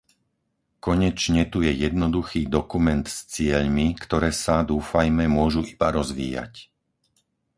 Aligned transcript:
Konečne 0.87 1.43
tu 1.51 1.57
je 1.61 1.69
jednoduchý 1.85 2.41
dokument 2.57 3.03
s 3.15 3.29
cieľmi, 3.33 3.87
ktoré 4.03 4.29
sa 4.43 4.55
dúfajme 4.71 5.25
môžu 5.37 5.61
iba 5.73 5.87
rozvíjať. 5.97 6.53